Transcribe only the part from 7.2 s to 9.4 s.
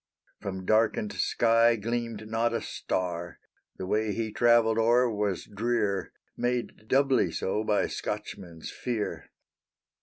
so by Scotchmen's fear.